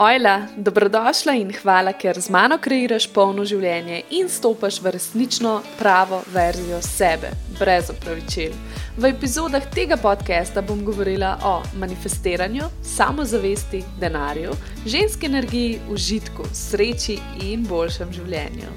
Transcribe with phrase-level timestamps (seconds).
[0.00, 6.20] Ojla, dobrodošla in hvala, ker z mano kreiraš polno življenje in stopaš v resnično pravo
[6.30, 8.52] verzijo sebe, brez opravičil.
[8.94, 14.54] V epizodah tega podcasta bom govorila o manifestiranju, samozavesti, denarju,
[14.86, 18.70] ženski energiji, užitku, sreči in boljšem življenju.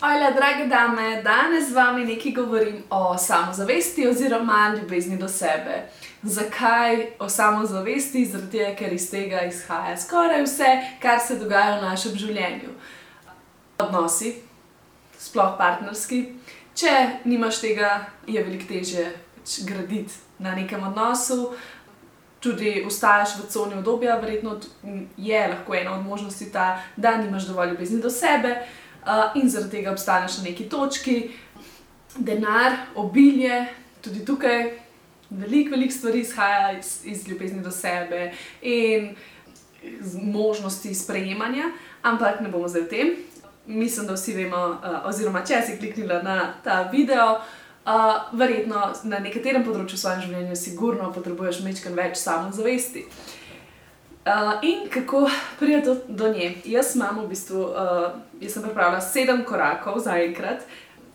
[0.00, 5.84] Ojla, drage dame, danes z vami nekaj govorim o samozavesti oziroma ljubezni do sebe.
[6.22, 8.24] Zakaj o samozavesti?
[8.26, 10.70] Zato, ker iz tega izhaja skoraj vse,
[11.02, 12.70] kar se dogaja v našem življenju.
[13.82, 14.36] Odnosi,
[15.18, 16.24] sploh partnerski.
[16.78, 16.92] Če
[17.24, 21.52] nimaš tega, je veliko težje pač graditi na nekem odnosu.
[22.42, 24.56] Tudi ostaješ v coni obdobja, verjetno
[25.16, 28.56] je lahko ena od možnosti ta, da nimaš dovolj ljubezni do sebe
[29.34, 31.30] in zaradi tega obstaneš na neki točki.
[32.16, 33.66] Denar, obilje,
[34.02, 34.81] tudi tukaj
[35.38, 38.32] veliko, veliko stvari izhaja iz, iz ljubezni do sebe
[38.62, 39.14] in
[40.22, 41.64] možnosti sprejemanja,
[42.02, 43.12] ampak ne bomo zdaj v tem.
[43.66, 47.38] Mislim, da vsi vemo, uh, oziroma če si kliknila na ta video,
[47.86, 53.06] uh, verjetno na nekaterem področju v svojem življenju, sigurno potrebuješ nekaj več samozavesti.
[54.22, 55.24] Uh, in kako
[55.58, 56.52] pride do, do nje?
[56.70, 60.62] Jaz imam v bistvu, uh, jaz sem pripravila sedem korakov za enkrat,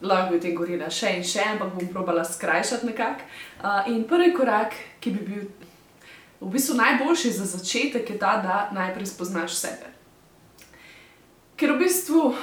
[0.01, 3.27] lahko bi o tem govorila še in še, ampak bom probala skrajšati nekako.
[3.87, 5.45] In prvi korak, ki bi bil
[6.41, 9.89] v bistvu najboljši za začetek, je ta, da najprej spoznaš sebe.
[11.57, 12.35] Ker v bistvu,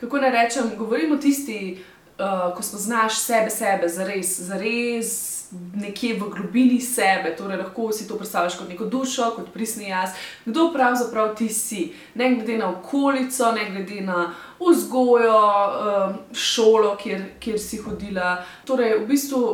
[0.00, 1.82] kako naj rečem, govorimo tisti,
[2.18, 5.43] uh, ko spoznaš sebe, sebe, zares, zares
[5.74, 10.16] nekje v globini sebe, torej lahko si to predstavljaš kot neko dušo, kot prisni jaz,
[10.44, 17.24] kdo pravzaprav ti si, ne glede na okolico, ne glede na vzgojo, um, šolo, kjer,
[17.40, 18.36] kjer si hodila.
[18.64, 19.44] Torej, v bistvu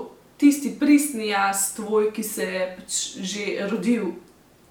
[0.41, 4.13] tisti prisni jaz, tvoj, ki se je pač že rodil.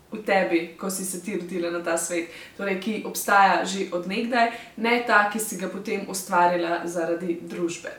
[0.09, 4.49] V tebi, ko si se ti rodila na ta svet, torej, ki obstaja že odnegdaj,
[4.81, 7.93] ne ta, ki si ga potem ustvarila zaradi družbe.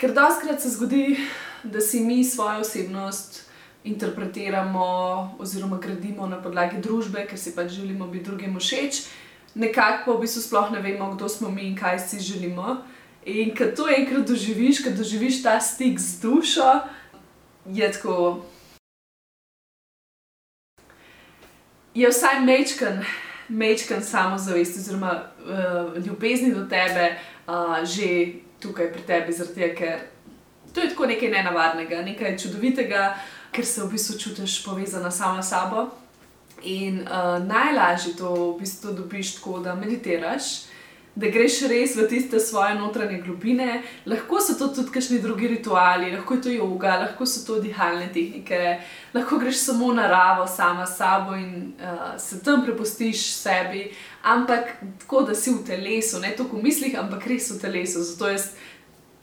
[0.00, 1.18] Ker doskrat se zgodi,
[1.62, 3.48] da si mi svojo osebnost
[3.84, 9.06] interpretiramo oziroma gradimo na podlagi družbe, ker si pač želimo biti drugim všeč,
[9.54, 12.76] nekako pa v bistvu sploh ne vemo, kdo smo mi in kaj si želimo.
[13.24, 16.80] In ko to enkrat doživiš, ko doživiš ta stik z dušo,
[17.66, 18.44] je tako.
[21.94, 23.02] Je vsaj mečken,
[23.48, 27.16] mečken samozavest, oziroma uh, ljubezni do tebe,
[27.46, 30.17] uh, že tukaj pri tebi, zato ker
[30.78, 33.16] to je tako nekaj nenavadnega, nekaj čudovitega,
[33.50, 35.88] ker se v bistvu čutiš povezana sama s sabo.
[36.62, 40.68] In uh, najlažje to v bistvu dobiš tako, da meditiraš.
[41.18, 46.12] Da greš res v tiste svoje notranje globine, lahko so to tudi kakšni drugi rituali,
[46.14, 48.78] lahko je to yoga, lahko so to dihalne tehnike,
[49.14, 53.88] lahko greš samo na naravo, sama s sabo in uh, se tam prepustiš sebi,
[54.22, 58.06] ampak tako, da si v telesu, ne toliko v mislih, ampak res v telesu.
[58.06, 58.52] Zato jaz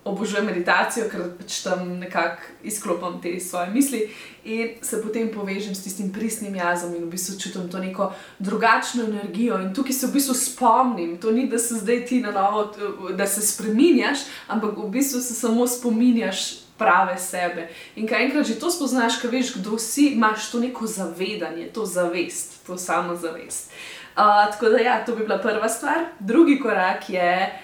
[0.05, 4.01] obožujem meditacijo, ker pač tam nekako izklopim te svoje misli
[4.45, 9.03] in se potem povežem s tistim pristnim jazom in v bistvu čutim to neko drugačno
[9.03, 9.57] energijo.
[9.61, 12.69] In tukaj se v bistvu spomnim, to ni, da se zdaj ti na novo,
[13.17, 16.61] da se spremenjaš, ampak v bistvu se samo spominjaš.
[16.75, 17.69] Prave sebe.
[17.95, 21.85] In kaj enkrat že to spoznaš, kaj veš, kdo si, imaš to neko zavedanje, to
[21.87, 23.71] zavest, to samo zavest.
[24.11, 26.03] Uh, tako da, ja, to bi bila prva stvar.
[26.19, 27.59] Drugi korak je,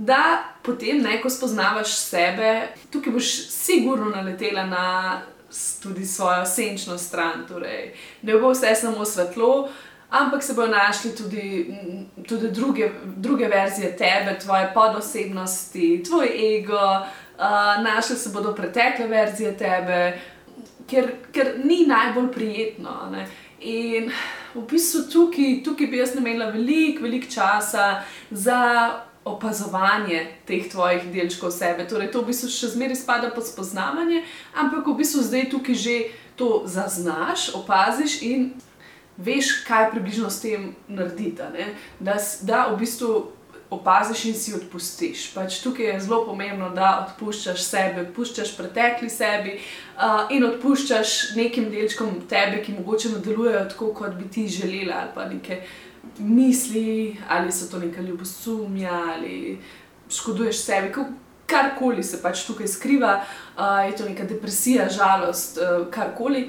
[0.00, 4.84] da potem, ne, ko spoznavaš sebe, tukaj boš sigurno naletela na
[5.82, 7.44] tudi svojo senčno stran.
[7.48, 9.68] Torej, ne bo vse samo svetlo,
[10.10, 11.74] ampak se bodo našli tudi,
[12.28, 16.80] tudi druge, druge verzije tebe, tvoje podosebnosti, tvoj ego,
[17.36, 20.18] uh, našli se bodo pretekle verzije tebe,
[20.88, 22.96] ker, ker ni najbolj prijetno.
[23.12, 23.28] Ne.
[23.60, 24.08] In
[24.54, 28.90] v bistvu tukaj, tukaj bi jaz namenila veliko, veliko časa za
[29.24, 31.84] opazovanje teh tvojih delčkov sebe.
[31.88, 34.24] Torej, to v bistvu še zmeraj spada pod spoznavanje,
[34.56, 35.96] ampak v bistvu zdaj tukaj že
[36.40, 38.52] to zaznaš, opaziš in
[39.20, 41.44] veš, kaj približno s tem narediti.
[42.00, 43.28] Da, da v bistvu
[43.70, 45.30] opaziš in si odpustiš.
[45.34, 51.70] Pač tukaj je zelo pomembno, da odpuščaš sebe, odpuščaš pretekli sebi uh, in odpuščaš nekim
[51.70, 55.62] delčkom tebe, ki mogoče ne delujejo tako, kot bi ti želela ali pa nekaj
[56.18, 59.58] misli, ali so to neka ljubosumja, ali
[60.08, 60.92] škoduješ sebi,
[61.46, 66.48] karkoli se pač tukaj skriva, uh, je to neka depresija, žalost, uh, karkoli.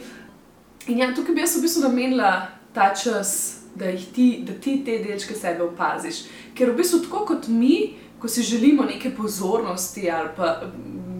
[0.88, 4.98] In ja, tukaj bi jaz v bistvu namenila ta čas, da, ti, da ti te
[5.04, 6.26] delčke sebe opaziš.
[6.56, 10.62] Ker v bistvu tako kot mi, ko si želimo neke pozornosti ali pa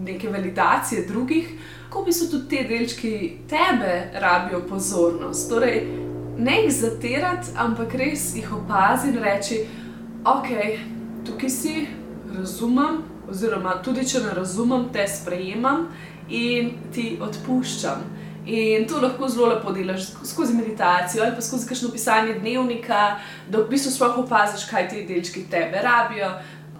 [0.04, 1.48] neke validacije drugih.
[1.92, 5.48] lahko bi so tudi te delčki tebe rabijo pozornost.
[5.48, 5.82] Torej,
[6.38, 9.60] ne jih zatirati, ampak res jih opaziti in reči,
[10.24, 10.48] ok,
[11.26, 11.86] tukaj si,
[12.32, 15.88] razumem, oziroma tudi če ne razumem, te sprejemam
[16.28, 18.02] in ti odpuščam.
[18.46, 23.02] In to lahko zelo lepo delaš skozi meditacijo ali pa skozi kakšno pisanje dnevnika,
[23.48, 26.32] da v bistvu sploh opaziš, kaj ti delčki tebe rabijo,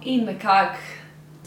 [0.03, 0.77] in nekako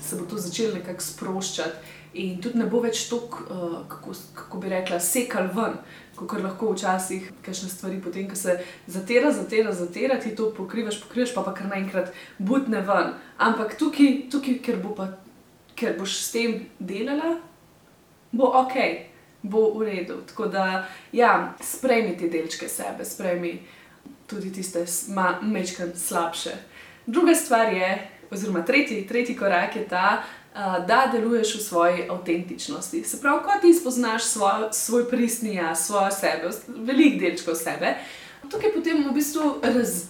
[0.01, 1.96] se bo to začelo nekako sproščati.
[2.17, 5.75] In tudi ne bo več tako, uh, kako, kako bi rekla, sekal ven,
[6.17, 8.57] kot lahko včasih kakšne stvari, potem, ko se
[8.89, 13.13] zatira, zatira, zatira, ti to pokrivaš, pokrivaš, pa pa kar naenkrat butne ven.
[13.37, 15.11] Ampak tukaj, tukaj ker, bo pa,
[15.77, 17.37] ker boš s tem delala,
[18.33, 18.81] bo ok
[19.47, 20.21] bo v redu.
[20.27, 23.59] Tako da, ja, sprejmi te delčke sebe, sprejmi
[24.27, 24.85] tudi tiste
[25.43, 26.57] mečke slabše.
[27.07, 30.23] Druga stvar je, oziroma tretji, tretji korak je ta,
[30.89, 33.05] da deluješ v svoji avtentičnosti.
[33.05, 37.95] Se pravi, ko ti spoznaš svoj, svoj pristni jaz, svojo sebe, velik delčko sebe,
[38.51, 40.07] tukaj potem v bistvu raz,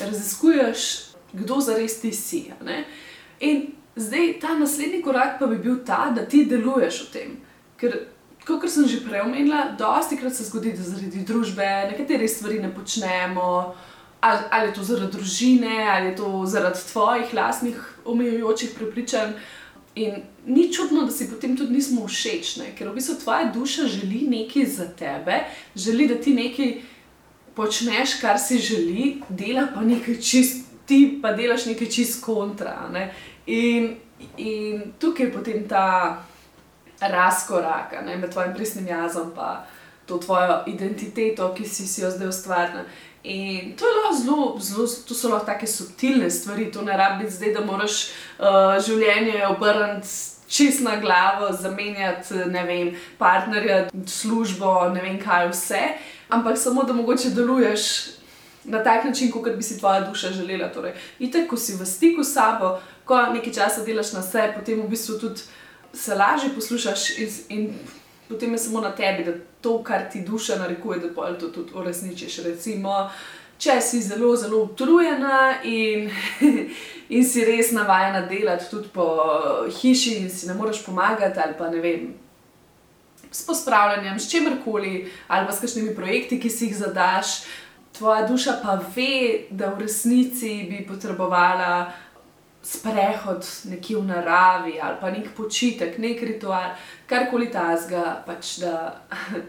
[0.00, 2.50] raziskuješ, kdo zares ti si.
[3.40, 7.36] In zdaj ta naslednji korak pa bi bil ta, da ti deluješ v tem.
[7.80, 7.96] Ker
[8.44, 12.70] kot sem že prej omenila, dosti krat se zgodi, da zaradi družbe nekatere stvari ne
[12.74, 13.74] počnemo,
[14.20, 19.32] ali, ali je to zaradi družine, ali je to zaradi tvojih lastnih omejujočih prepričanj.
[19.98, 24.20] In ni čudno, da si potem tudi nismo všečni, ker v bistvu tvoja duša želi
[24.30, 25.40] nekaj za tebe,
[25.74, 26.74] želi, da ti nekaj
[27.56, 32.86] počneš, kar si želi, dela pa nekaj čist, ti pa delaš nekaj čist kontra.
[32.92, 33.08] Ne?
[33.46, 33.96] In,
[34.36, 35.88] in tukaj je potem ta
[37.00, 39.58] razkoraka ne, med tvojim pristnim jazom in
[40.06, 42.84] to tvojo identiteto, ki si, si jo zdaj ustvarila.
[43.24, 43.84] In to,
[44.14, 48.04] zelo, zelo, to so lahko tako subtilne stvari, to ne rabi zdaj, da moraš
[48.38, 50.08] uh, življenje obrniti
[50.48, 55.82] čist na glavo, zamenjati ne vem, partnerja, službo, ne vem kaj vse,
[56.28, 57.82] ampak samo da mogoče deluješ.
[58.68, 60.68] Na tak način, kot bi si tvoja duša želela.
[60.68, 62.74] Torej, itek, ko si v stiku s sabo,
[63.04, 65.40] ko nekaj časa delaš na sebi, potem v bistvu tudi
[65.92, 67.70] se lažje poslušaš in, in
[68.28, 71.72] potem je samo na tebi, da to, kar ti duša narekuje, da pol to tudi
[71.74, 72.38] uresničiš.
[72.44, 73.10] Recimo,
[73.58, 76.10] če si zelo, zelo utrujena in,
[77.16, 79.08] in si res navajena delati tudi po
[79.80, 82.08] hiši in si ne moreš pomagati ali pa ne vem.
[83.30, 84.92] S pospravljanjem, s čimerkoli,
[85.28, 87.42] ali pa s kakšnimi projekti, ki si jih zadaš,
[87.98, 91.90] tvoja duša pa ve, da v resnici bi potrebovala
[92.68, 96.76] sprehod nekje v naravi ali pa nek počitek, nek ritual,
[97.06, 98.20] karkoli tazga.
[98.26, 99.00] Pač da,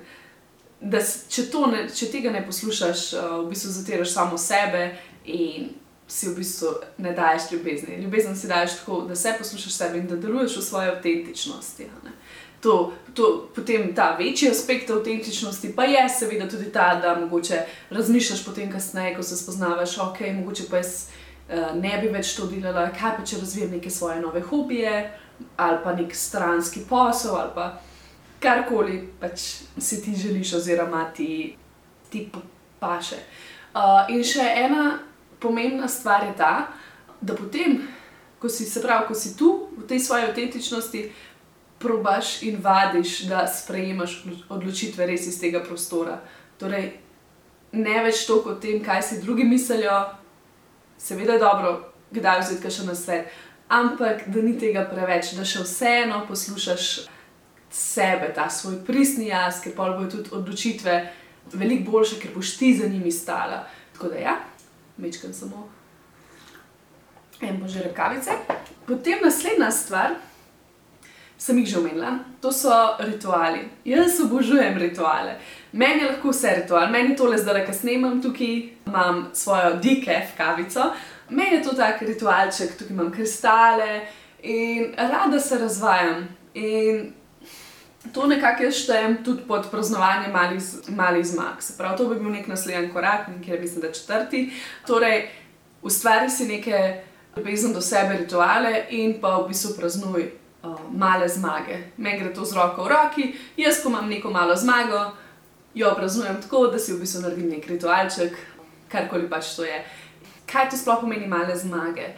[0.94, 4.94] da če, ne, če tega ne poslušaš, eh, v bistvu zatiraš samo sebe
[5.26, 5.70] in
[6.10, 6.74] si v bistvu
[7.06, 8.00] ne daješ ljubezni.
[8.02, 11.90] Ljubezen si daješ tako, da se poslušaš sebe in da deluješ v svoji avtentičnosti.
[12.60, 18.44] To, to, potem ta večji aspekt avtentičnosti pa je, seveda, tudi ta, da mogoče razmišljaš
[18.46, 20.90] potem, kasneje, ko se spoznavaš, ok, mogoče pa je.
[21.50, 24.92] Eh, ne bi več to delala, kaj pa če razvijam neke svoje nove hobije
[25.58, 27.64] ali pa nek stranski posel ali pa
[28.40, 29.46] karkoli pač
[29.78, 31.56] si ti želiš, oziroma ti,
[32.12, 32.28] ti
[32.80, 33.18] paše.
[33.74, 35.00] Uh, in še ena
[35.42, 36.68] pomembna stvar je ta,
[37.22, 37.80] da potem,
[38.40, 41.04] ko si, se pravi, ko si tu v tej svoji avtentičnosti,
[41.80, 44.20] probaš in vadiš, da sprejemaš
[44.52, 46.20] odločitve res iz tega prostora.
[46.62, 46.92] Torej,
[47.72, 49.98] ne več toliko o tem, kaj si drugi mislijo,
[51.00, 51.72] seveda je dobro,
[52.12, 53.32] kdaj vzeti še na svet,
[53.70, 56.90] ampak da ni tega preveč, da še vseeno poslušaš
[57.72, 60.96] sebe, ta svoj pristni jaz, ker pa bojo tudi odločitve
[61.54, 63.64] veliko boljše, ker boš ti za njimi stala.
[63.94, 64.38] Tako da ja,
[64.98, 65.68] mečkam samo
[67.42, 68.32] en bože rekavice.
[68.88, 70.18] Potem naslednja stvar.
[71.40, 73.62] Sem jih že omenila, to so rituali.
[73.88, 75.38] Jaz obožujem rituale.
[75.72, 78.56] Meni je lahko vse ritual, meni tole zdaj, ki snemam tukaj,
[78.88, 80.90] imam svojo DKF kavico,
[81.30, 84.02] meni je to tak ritualček, tukaj imam kristale
[84.44, 86.28] in rada se razvajam.
[86.54, 87.14] In
[88.14, 91.62] to nekako jaz štejem tudi pod praznovanje malih, malih zmag.
[91.64, 94.52] Se pravi, to bi bil nek naslednji korak, nekaj mislim, da četrti.
[94.88, 95.30] Torej,
[95.82, 97.02] ustvari si neke
[97.38, 100.32] ljubezen do sebe rituale in pa v bistvu praznuj.
[100.64, 101.78] Uh, male zmage.
[101.98, 103.26] Meni gre to z roko v roki,
[103.58, 105.06] jaz, ko imam neko malo zmago,
[105.74, 108.36] jo praznujem tako, da si v bistvu naredim nek ritualček,
[108.92, 109.78] karkoli pač to je.
[110.52, 112.10] Kaj to sploh pomeni male zmage?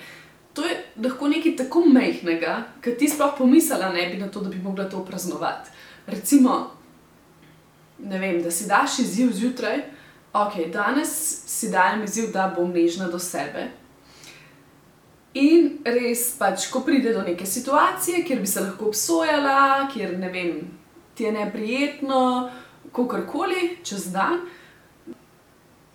[0.57, 4.49] To je lahko nekaj tako mehkega, da ti sploh pomislila ne bi na to, da
[4.49, 5.69] bi mogla to praznovati.
[6.07, 6.71] Recimo,
[7.99, 9.83] vem, da si daš izziv zjutraj,
[10.33, 11.13] ok, danes
[11.45, 13.69] si dajem izziv, da bom nežna do sebe.
[15.33, 20.29] In res pač, ko pride do neke situacije, kjer bi se lahko obsojala, kjer ne
[20.31, 20.57] vem,
[21.15, 22.49] ti je neprijetno,
[22.91, 24.41] kakorkoli, čez dan,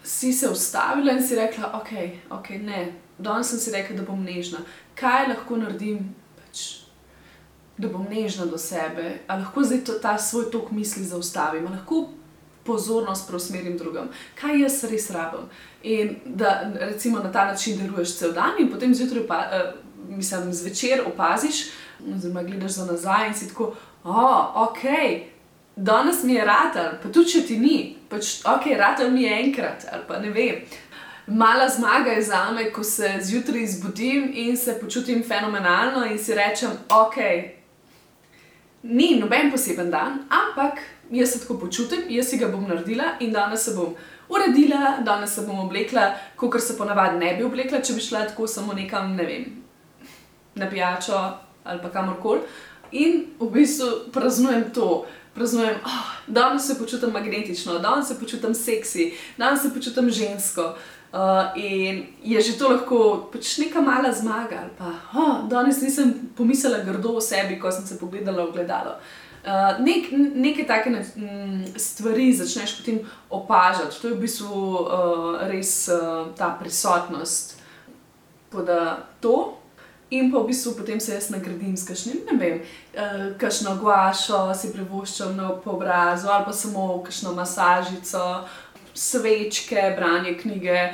[0.01, 1.93] si se ustavila in si rekla, ok,
[2.33, 2.87] ok, ne,
[3.19, 4.63] danes sem si rekla, da bom nežna.
[4.97, 6.87] Kaj lahko naredim, pač,
[7.77, 11.77] da bom nežna do sebe, ali lahko zdaj to, ta svoj tok misli zaustavim, ali
[11.77, 12.07] lahko
[12.67, 14.09] pozornost preusmerim drugam,
[14.41, 15.49] kaj jaz res rabim.
[15.83, 20.53] In da recimo na ta način deluješ cel dan, in potem zjutraj, pa, uh, mislim,
[20.53, 21.67] zvečer opaziš,
[22.15, 24.83] oziroma gledaš za nazaj in si tako, oh, ok.
[25.77, 29.85] Danes mi je rad, pa tudi če ti ni, pač ok, rad mi je enkrat
[29.93, 30.63] ali pa ne vem.
[31.27, 36.35] Mala zmaga je za me, ko se zjutraj zbudim in se počutim fenomenalno in si
[36.35, 37.17] rečem, ok,
[38.89, 40.79] ni noben poseben dan, ampak
[41.11, 43.95] jaz se tako počutim, jaz si ga bom naredila in danes se bom
[44.29, 48.47] uredila, danes se bom oblekla, kot se ponavadi ne bi oblekla, če bi šla tako
[48.47, 49.45] samo nekam, ne vem,
[50.55, 51.19] na pijačo
[51.67, 52.41] ali pa kamorkoli.
[52.93, 55.07] In v bistvu praznujem to.
[55.35, 60.63] Praznujem, oh, danes se počutim magnetično, danes se počutim seksi, danes se počutim žensko.
[60.63, 60.96] Uh,
[61.57, 64.69] in je že to lahko pač neka mala zmaga.
[64.79, 68.99] Pa, oh, danes nisem pomislila grdo o sebi, ko sem se pogledala v gledalo.
[69.47, 70.91] Uh, nek, neke take
[71.79, 72.99] stvari začneš potem
[73.31, 77.55] opažati, to je v bistvu uh, res uh, ta prisotnost.
[78.51, 79.55] Da to,
[80.11, 84.51] in pa v bistvu potem se jaz nagradim s kakšnim, ne vem, uh, kakšno guašo
[84.51, 88.49] si privoščam na obrazu ali pa samo kakšno masažico
[88.97, 90.89] svečke, branje knjige,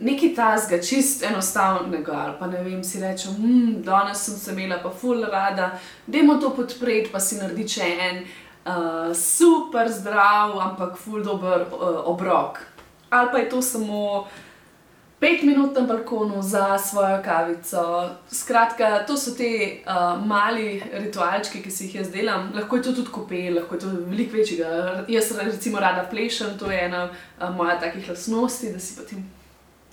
[0.00, 2.12] nekaj tasga, čist enostavnega.
[2.12, 5.72] Ali pa ne vem, si rečem, hm, danes sem se imela pa ful rada,
[6.06, 12.04] dajmo to podpreti, pa si naredi če en uh, super zdrav, ampak ful dober uh,
[12.08, 12.62] obrok.
[13.10, 14.28] Ali pa je to samo.
[15.20, 18.10] Pet minut na balkonu za svojo kavico.
[18.32, 22.52] Skratka, to so ti uh, mali ritualčki, ki si jih jaz delam.
[22.54, 25.04] Lahko je to tudi kopel, lahko je to veliko večjega.
[25.08, 29.28] Jaz recimo rada plešem, to je ena uh, moja takih lastnosti, da si potem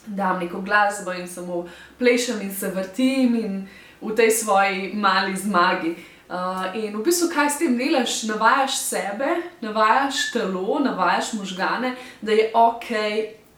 [0.05, 1.65] dam neko glasbo in samo
[1.99, 3.67] plešem in se vrtim in
[4.01, 5.95] v tej svoji mali zmagi.
[6.29, 12.31] Uh, in v bistvu, kaj s tem delaš, navajaš sebe, navajaš telo, navajaš možgane, da
[12.31, 12.89] je ok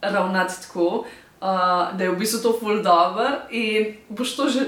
[0.01, 1.05] ravnati tako
[1.41, 4.65] uh, da je v bistvu to full dobro in boš to že,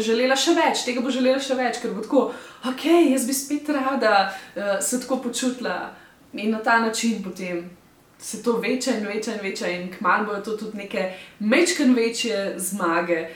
[0.00, 2.28] želela še več, tega bo želela še več, ker bo tako,
[2.68, 5.94] ok, jaz bi spet rada uh, se tako počutila
[6.32, 7.70] in na ta način potem.
[8.18, 12.54] Se to veča in veča in veča, in kmalo bojo to tudi neke mečken večje
[12.58, 13.28] zmage,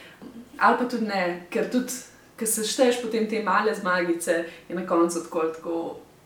[0.58, 1.94] ali pa tudi ne, ker tudi,
[2.36, 5.76] ker se šteješ potem te male zmagice, je na koncu tako, tako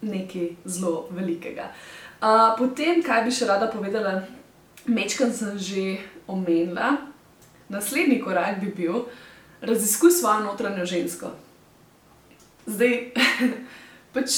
[0.01, 1.69] nekaj zelo velikega.
[2.17, 4.23] Uh, potem, kaj bi še rada povedala,
[4.87, 6.97] Mečkam sem že omenila,
[7.69, 9.07] naslednji korak bi bil,
[9.61, 11.33] raziskuj svojo notranjo žensko.
[12.67, 13.11] Zdaj,
[14.15, 14.31] pač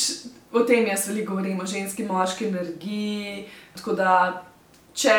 [0.53, 3.45] o tem jaz veliko govorim, o ženski, moški energiji.
[3.77, 4.13] Tako da,
[4.97, 5.15] če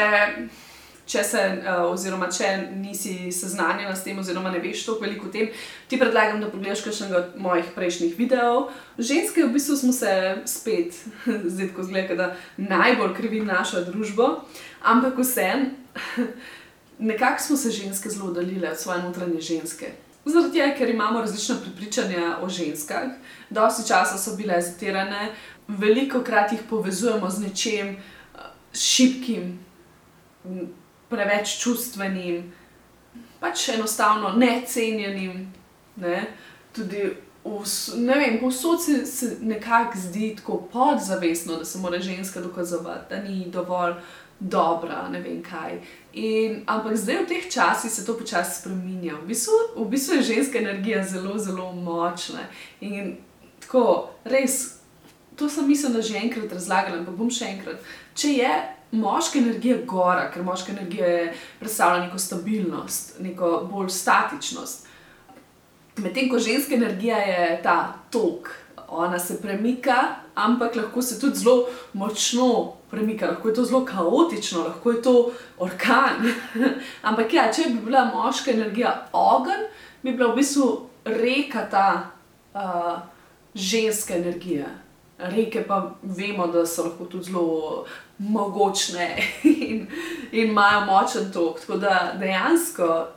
[1.10, 5.32] če se, uh, oziroma če nisi seznanjena s tem, oziroma ne veš toliko veliko o
[5.34, 5.48] tem,
[5.90, 8.70] ti predlagam, da pogledaš kakšnega od mojih prejšnjih videov.
[8.98, 10.12] Ženske, v bistvu smo se
[10.50, 11.00] spet,
[11.54, 14.30] zdaj ko zgleda, da najbolj krivim našo družbo,
[14.86, 15.72] ampak vseeno,
[17.12, 19.96] nekako smo se ženske zelo oddaljile od svoje notranje ženske.
[20.30, 23.16] Zaradi tega, ker imamo različna prepričanja o ženskah,
[23.50, 25.32] dosti časa so bile zatirane,
[25.68, 27.96] veliko krat jih povezujemo z nečem
[28.74, 29.58] šipkim,
[31.10, 32.52] preveč čustvenim,
[33.40, 35.54] pač enostavno necenjenim.
[35.96, 36.28] Ne?
[36.76, 37.10] Tudi
[38.40, 43.94] povsod se, se nekako zdi tako podzavestno, da se mora ženska dokazovati, da ni dovolj
[44.40, 45.82] dobra, ne vem kaj.
[46.14, 49.16] In, ampak zdaj v teh časih se to počasi spremenja.
[49.24, 52.48] V bistvu, v bistvu je ženska energija zelo, zelo močna.
[52.80, 53.18] In
[53.60, 54.80] tako, res,
[55.36, 57.84] to sem mislila že enkrat razlagala, ampak bom še enkrat.
[58.16, 58.52] Če je
[58.92, 64.88] moška energija gora, ker moška energija predstavlja neko stabilnost, neko bolj statičnost.
[65.98, 68.50] Medtem ko ženska energija je ta tok,
[68.88, 74.64] ona se premika, ampak lahko se tudi zelo močno premika, lahko je to zelo kaotično,
[74.64, 76.32] lahko je to orkan.
[77.10, 79.68] ampak ja, če bi bila moška energija ogen,
[80.02, 80.70] bi bila v bistvu
[81.06, 81.88] reka ta
[82.54, 83.00] uh,
[83.54, 84.68] ženska energija.
[85.20, 87.86] Reke pa vemo, da so lahko tudi zelo
[88.18, 89.88] mogočne in,
[90.32, 91.60] in imajo močen tok.
[91.60, 93.08] Tako da dejansko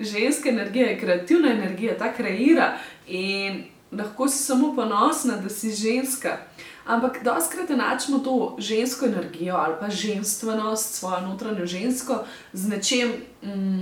[0.00, 2.72] ženska energija je kreativna energija, ta kreira
[3.06, 6.38] in lahko si samo ponosna, da si ženska.
[6.86, 13.12] Ampak doskrat enačimo to žensko energijo ali pa ženskost, svojo notranjo žensko z nečem.
[13.42, 13.80] Mm,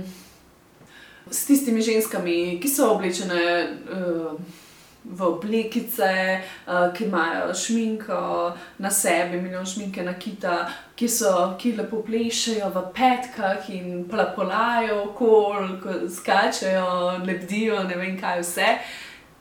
[1.31, 4.39] S tistimi ženskami, ki so oblečene uh,
[5.03, 11.73] v oblekice, uh, ki imajo šminko na sebi, milijon šminke na kita, ki so, ki
[11.77, 15.77] lepo plešajo v petkah in plapolajo, kol,
[16.11, 18.73] skačejo, lebdijo, ne vem kaj vse.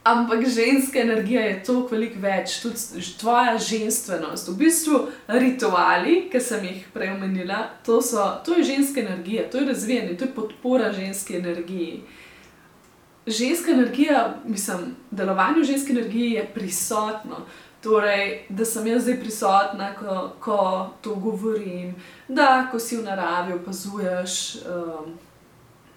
[0.08, 6.86] Ampak ženska energija je toliko več, tudi tvoja ženskost, v bistvu rituali, ki sem jih
[6.94, 11.36] prej omenila, to, so, to je ženska energija, to je razvijanje, to je podpora ženski
[11.42, 12.00] energiji
[13.30, 17.37] ženska energija, mislim, delovanje ženske energije je prisotno.
[17.82, 21.94] Torej, da sem jaz zdaj prisotna, ko, ko to govorim,
[22.28, 25.14] da ko si v naravi opazuješ um,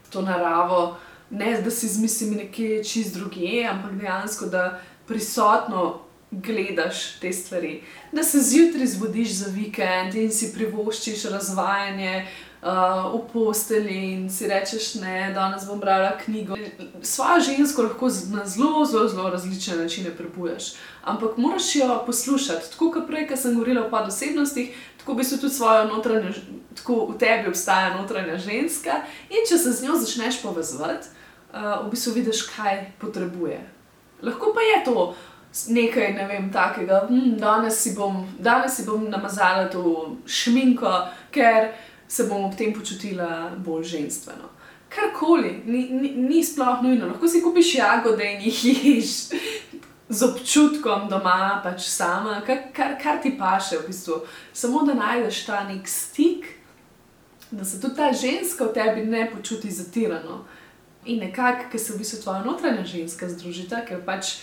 [0.09, 0.97] to naravo,
[1.29, 6.00] ne da si z mislimi nekje čist druge, ampak dejansko da prisotno
[6.31, 7.81] gledaš te stvari.
[8.11, 12.27] Da se zjutraj zbudiš za vikend in si privoščiš razvajanje,
[12.61, 16.55] uh, v posteli in si rečeš, ne, danes bom brala knjigo.
[17.01, 22.71] Svojo žensko lahko na zelo, zelo, zelo različne načine prebujaš, ampak moraš jo poslušati.
[22.71, 26.33] Tako kot prej, ki sem govorila o padosebnostih, tako bi se tudi svojo notranjo,
[26.75, 31.07] tako v tebi obstaja notranja ženska in če se z njo začneš povezovati,
[31.53, 33.59] uh, v bistvu vidiš, kaj potrebuje.
[34.21, 35.13] Lahko pa je to.
[35.67, 40.91] Nekaj, ne vem, takega, hm, danes, si bom, danes si bom namazala to šminko,
[41.27, 41.73] ker
[42.11, 44.49] se bom ob tem počutila bolj ženstveno.
[44.91, 49.11] Karkoli, ni, ni, ni sploh nujno, lahko si kupiš jagode in jih ješ
[50.11, 54.19] z občutkom doma, pač sama, kar, kar, kar ti paše v bistvu.
[54.53, 56.49] Samo da najdeš ta nek stik,
[57.51, 60.43] da se tudi ta ženska v tebi ne počuti zatirano.
[61.05, 64.41] In nekako, ker se v bistvu tvoja notranja ženska združita, ker pač.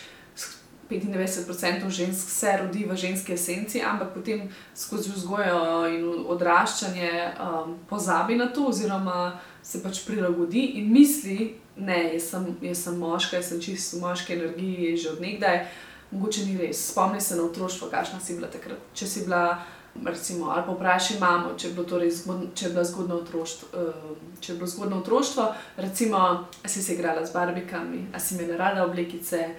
[0.90, 8.37] 95% žensk se rodi v ženski esenci, ampak potem skozi vzgojo in odraščanje um, pozabi
[8.37, 13.61] na to, oziroma se pač prilagodi in misli, da jaz, jaz sem moška, jaz sem
[13.61, 15.66] čisto v moški energiji že odnegdaj.
[16.11, 16.87] Mogoče ni res.
[16.88, 18.80] Spomni se na otroštvo, kakšna si bila takrat.
[18.97, 19.59] Če si bila,
[20.04, 23.68] recimo, ali pa vprašaj mamo, če je bilo, torej zgodno, če je bilo zgodno otroštvo.
[23.76, 26.22] Uh, če je bilo zgodno otroštvo, recimo,
[26.64, 29.51] si se igrala z barbikami, ali si imela rada oblekice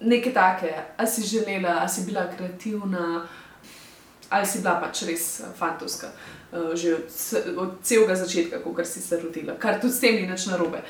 [0.00, 3.26] nekaj take, ali si želela, ali si bila kreativna,
[4.30, 6.10] ali si bila pač res eh, fantovska,
[6.52, 7.04] uh, že od,
[7.56, 10.82] od celega začetka, ko si se rodila, kar tudi s tem ni nič narobe.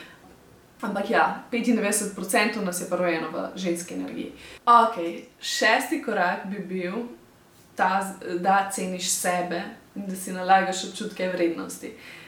[0.82, 4.32] Ampak ja, 95% nas je prvojeno v ženski energiji.
[4.66, 4.96] Ok,
[5.40, 6.92] šesti korak bi bil,
[7.74, 9.62] ta, da ceniš sebe
[9.94, 11.86] in da si nalagaš občutke vrednosti.
[11.86, 12.25] Uh,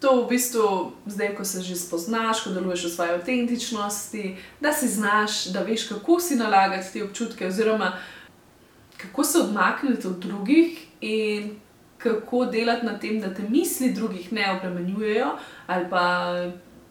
[0.00, 4.88] to v bistvu, zdaj, ko se že spoznaš, ko deluješ v svoji avtentičnosti, da si
[4.88, 7.92] znaš, da veš, kako si nalagati te občutke, oziroma
[8.96, 11.56] kako se odmakniti od drugih in
[11.98, 15.30] kako delati na tem, da te misli drugih ne obremenjujejo,
[15.66, 16.34] ali pa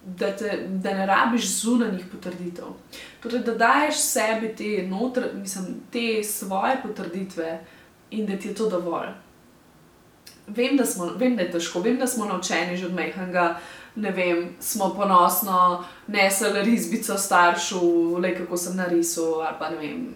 [0.05, 2.65] da, te, da ne rabiš zunanjih potrditev.
[3.23, 7.59] Torej, da daješ sebi te, notr, mislim, te svoje potrditve
[8.11, 9.13] in da ti je to dovolj
[10.47, 13.55] vem, da, smo, vem, da je težko, vem, da smo naučeni že od mehanga.
[13.95, 20.07] Ne vem, smo ponosno nesli risbico staršu, le kako sem narisal, ali pa ne vem,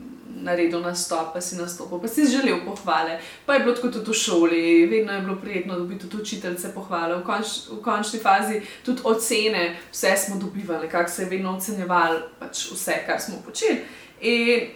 [0.43, 3.19] naredil nastop, pa si nastopil, pa si želel pohvale.
[3.45, 7.15] Pa je bilo tako tudi v šoli, vedno je bilo prijetno dobiti tudi učiteljce pohvale,
[7.15, 12.19] v, konč, v končni fazi tudi ocene, vse smo dobivali, kako se je vedno ocenjevalo,
[12.39, 13.81] pač vse, kar smo počeli.
[14.21, 14.67] In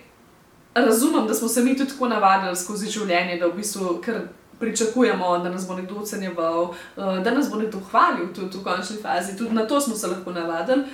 [0.73, 4.21] razumem, da smo se mi tudi tako navadili skozi življenje, da v bistvu kar
[4.62, 8.97] pričakujemo, da nas bo nekdo ocenjeval, uh, da nas bo nekdo hvalil tudi v končni
[9.02, 9.38] fazi.
[9.38, 10.86] Tudi na to smo se lahko navadili,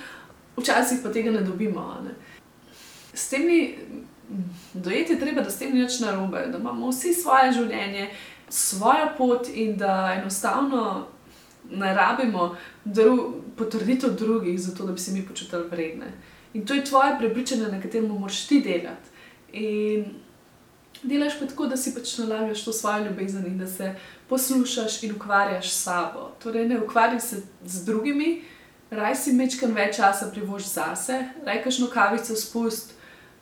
[0.58, 1.86] včasih pa tega ne dobimo.
[2.04, 2.16] Ne.
[3.14, 3.78] S tem ni
[4.74, 8.10] dojeti, treba, da s tem ni nič narobe, da imamo vsi svoje življenje,
[8.50, 11.08] svojo pot in da enostavno
[11.72, 16.12] ne rabimo dru potrditev drugih, zato da bi se mi počutili vredne.
[16.54, 19.10] In to je tvoje prepričanje, na katerem moraš ti delati.
[19.54, 20.06] In
[21.04, 23.96] delaš pa tako, da si pač nalagaš to svojo ljubezen in da se
[24.30, 26.32] poslušaš in ukvarjaš s sabo.
[26.44, 28.42] Torej, ne ukvarjaj se z drugimi,
[28.92, 32.94] raj si mečkam več časa privož zase, raj kašno kavico spust.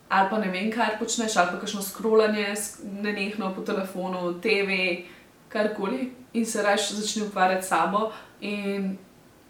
[0.08, 2.52] Ali pa ne vem, kaj počneš, ali pa kakšno scrollanje,
[3.02, 4.76] ne nehno po telefonu, TV,
[5.48, 8.96] karkoli, in se raje začni ukvarjati s sabo, in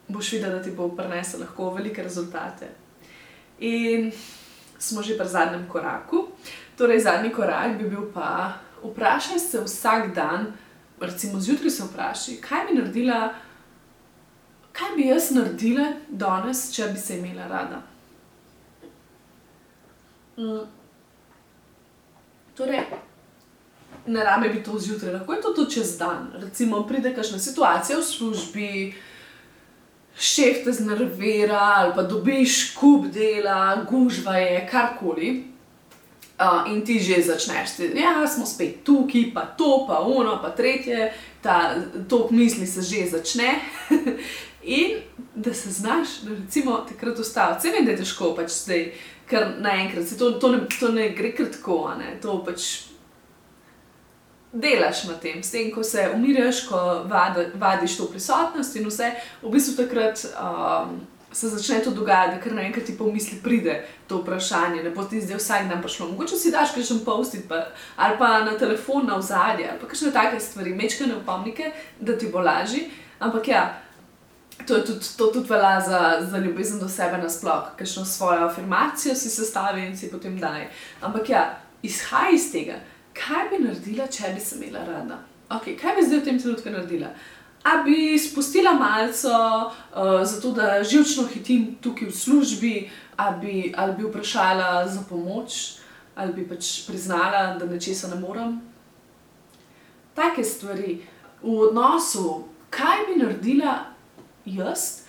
[0.08, 2.70] boš videl, da ti bo prinesel lahko velike rezultate.
[3.60, 4.12] In
[4.78, 6.28] smo že pri zadnjem koraku.
[6.76, 10.52] Torej, zadnji korak bi bil pa, vprašaj se vsak dan,
[11.00, 13.34] recimo zjutraj se vprašaj, kaj bi naredila,
[14.72, 17.82] kaj bi jaz naredila danes, če bi se imela rada.
[20.36, 20.66] Mm.
[22.56, 22.84] Torej,
[24.06, 26.28] ne rabe bi to zjutraj, lahko je to tudi čez dan.
[26.40, 28.70] Recimo, pride kakšna situacija v službi,
[30.18, 35.55] šef te znervira ali pa dobiš kup dela, gužva je karkoli.
[36.36, 40.50] Uh, in ti že začneš, da ja, smo spet tukaj, pa to, pa ono, pa
[40.52, 41.74] tretje, ta
[42.08, 43.54] tok misli se že začne.
[44.66, 44.98] in
[45.34, 47.58] da se znaš, da recimo takrat ustaviti.
[47.58, 48.92] Vse vem, da je težko, pač zdaj,
[49.30, 52.68] ker naenkrat se to, to, ne, to ne gre kratko, ne, to pač
[54.52, 59.12] delaš na tem, s tem, ko se umiraš, ko vadi, vadiš to prisotnost in vse,
[59.42, 60.26] v bistvu takrat.
[60.36, 60.98] Um,
[61.36, 65.20] Se začne to dogajati, ker naenkrat ti po misli pride to vprašanje, ne bo ti
[65.20, 66.08] zdaj vsak dan prišlo.
[66.14, 67.52] Mogoče si daš kakšen post-it,
[67.96, 72.30] ali pa na telefon na ozadje, ali pa kakšne take stvari, mečkane upomnike, da ti
[72.32, 72.88] bo lažje.
[73.20, 73.62] Ampak ja,
[74.64, 79.30] to, tudi, to tudi velja za, za ljubezen do sebe nasplošno, kakšno svojo afirmacijo si
[79.30, 80.70] sestavi in si potem daj.
[81.00, 81.48] Ampak ja,
[81.82, 82.80] izhaj iz tega
[83.16, 85.18] kaj bi naredila, če bi se imela rada?
[85.56, 87.12] Okay, kaj bi zdaj v tem trenutku naredila?
[87.66, 94.04] A bi spustila malce, uh, zato da živčno hitim tukaj v službi, ali bi, bi
[94.06, 95.80] vprašala za pomoč,
[96.14, 98.60] ali bi pač priznala, da nečesa ne morem.
[100.14, 101.00] Take stvari
[101.42, 103.74] v odnosu, kaj bi naredila
[104.44, 105.02] jaz,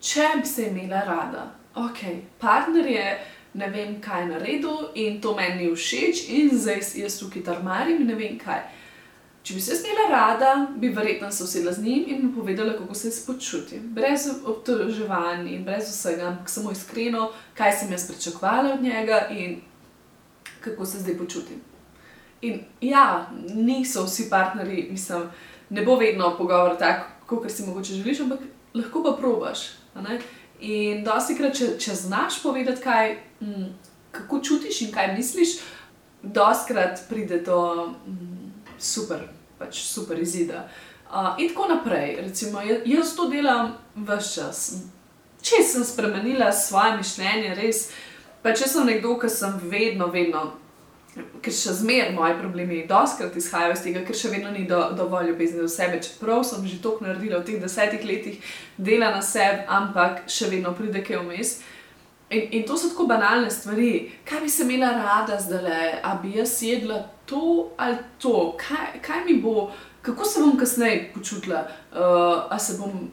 [0.00, 1.46] če bi se imela rada.
[1.74, 2.02] Ok,
[2.40, 3.06] partner je
[3.54, 8.02] ne vem, kaj je naredil in to meni ni všeč, in zdaj jaz tukaj tarmarim
[8.02, 8.62] in ne vem kaj.
[9.42, 12.94] Če bi se snela rada, bi verjetno se usedla z njim in mu povedala, kako
[12.94, 13.78] se počuti.
[13.80, 19.60] Brez obtoževanja in brez vsega, ampak samo iskreno, kaj sem jaz pričakovala od njega in
[20.60, 21.60] kako se zdaj počutim.
[22.42, 25.22] In ja, niso vsi partnerji, mislim,
[25.70, 28.40] ne bo vedno pogovor tako, kot si mogoče želiš, ampak
[28.74, 29.58] lahko pa probaš.
[30.60, 33.68] In dosti krat, če, če znaš povedati, kaj, m, mm,
[34.12, 35.58] kako čutiš in kaj misliš,
[36.22, 37.60] dosti krat pride do
[38.06, 38.39] m,
[38.80, 39.26] super,
[39.58, 40.68] pač super izida.
[41.10, 42.16] Uh, in tako naprej.
[42.22, 44.64] Recimo, jaz to delam vse čas.
[45.42, 47.86] Če sem spremenila svoje mišljenje, res,
[48.44, 50.50] pa če sem nekdo, ki sem vedno, vedno
[51.14, 55.32] ker še zmeraj moji problemi doskrat izhajajo iz tega, ker še vedno ni do, dovolj
[55.32, 59.64] ljubezni do sebe, čeprav sem že toliko naredila v teh desetih letih dela na sebi,
[59.66, 61.56] ampak še vedno pride kaj vmes.
[62.30, 64.10] In, in to so tako banalne stvari.
[64.24, 69.24] Kaj bi se imela rada zdaj, a bi jaz jedla to ali to, kaj, kaj
[69.24, 69.70] mi bo,
[70.02, 71.98] kako se bom kasneje počutila, uh,
[72.50, 73.10] a se bom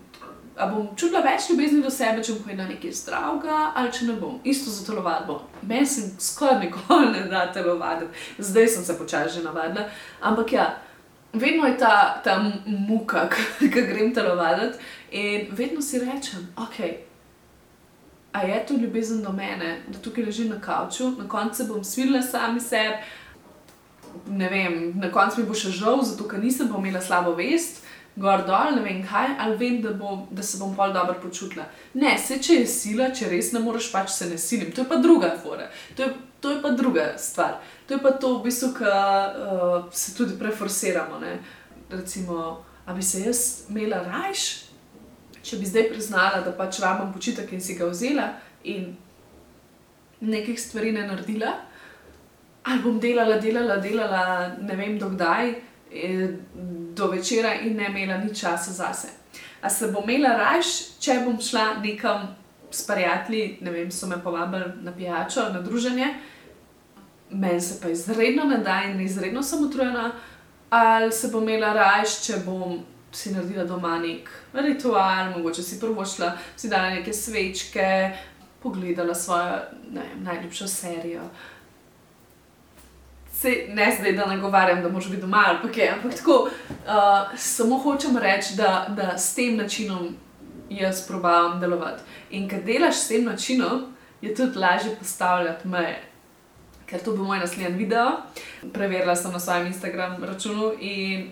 [0.58, 4.16] Ali bom čutila več ljubezni do sebe, če bom hodila nekaj zdravega, ali če ne
[4.18, 4.40] bom.
[4.44, 5.36] Isto za telovadbo.
[5.62, 9.86] Meni se skoraj nikoli ne da telovaditi, zdaj sem se počasi že navadila.
[10.22, 10.66] Ampak ja,
[11.34, 13.28] vedno je ta, ta muka,
[13.60, 16.82] ki grem telovaditi in vedno si rečem, ok.
[18.38, 22.22] A je to ljubezen do mene, da tukaj ležim na kavču, na koncu bom svilila
[22.22, 23.00] sami sebi,
[24.30, 27.82] ne vem, na koncu mi bo še žal, zato ker nisem imela slabo vest
[28.18, 31.68] gor dol, ne vem kaj, ali vem, da, bo, da se bom pol dobro počutila.
[32.02, 34.72] Ne, se če je sila, če res ne moreš, pač se ne silim.
[34.74, 37.60] To je pa druga fora, to je, to je pa druga stvar.
[37.88, 41.22] To je pa to, v bistvu, ki uh, se tudi preforsiramo.
[41.22, 41.38] Ne?
[41.94, 44.48] Recimo, a bi se jaz imela rajš,
[45.48, 48.28] če bi zdaj priznala, da pač vam počitek in si ga vzela
[48.64, 48.92] in
[50.20, 51.56] nekih stvari ne naredila.
[52.68, 54.24] Ali bom delala, delala, delala,
[54.60, 55.56] ne vem dokdaj,
[55.92, 56.30] Eh,
[56.94, 59.08] do večera in ne imela ni časa zase.
[59.62, 60.64] A se bom imela raje,
[61.00, 62.36] če bom šla nekam
[62.72, 66.08] s prijatelji, ne vem, so me povabili na pijačo, na druženje,
[67.30, 70.12] meni se pa izredno ne da in izredno sem utrujena,
[70.70, 72.80] ali se bom imela raje, če bom
[73.18, 78.12] si naredila doma nek ritual, mogoče si prvo šla, si dala neke svečke,
[78.64, 79.60] pogledala svojo
[79.92, 81.22] ne najljubšo serijo.
[83.34, 87.38] Se, ne zdaj, da nagovarjam, da moraš biti doma ali pa kaj, ampak tako, uh,
[87.38, 90.16] samo hočem reči, da, da s tem načinom
[90.70, 92.04] jaz probavam delovati.
[92.30, 96.02] In ker delaš s tem načinom, je tudi lažje postavljati meje.
[96.86, 98.12] Ker to bo moj naslednji video.
[98.74, 101.32] Preverila sem na svojem Instagram računu in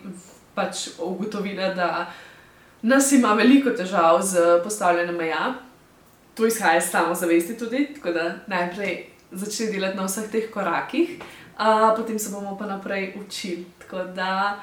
[0.55, 1.89] pač ugotovila, da
[2.81, 5.53] nas ima veliko težav z postavljanjem meja.
[6.35, 11.17] To izhaja iz samozavesti tudi, tako da najprej začne delati na vseh teh korakih
[11.59, 13.65] uh, potem se bomo pa naprej učili.
[13.79, 14.59] Tako da,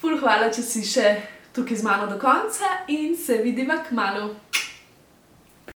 [0.00, 1.16] ful, hvala, če si še
[1.54, 4.34] tukaj z mano do konca in se vidiva k malu.